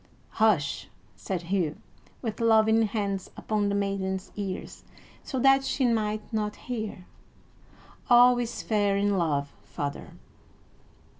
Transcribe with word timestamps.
"Hush!" 0.39 0.87
said 1.15 1.43
Hugh, 1.43 1.75
with 2.23 2.39
loving 2.41 2.81
hands 2.87 3.29
upon 3.37 3.69
the 3.69 3.75
maiden's 3.75 4.31
ears 4.35 4.83
so 5.23 5.37
that 5.37 5.63
she 5.63 5.85
might 5.85 6.33
not 6.33 6.55
hear. 6.55 7.05
"All 8.09 8.39
is 8.39 8.63
fair 8.63 8.97
in 8.97 9.15
love, 9.15 9.53
father!" 9.61 10.13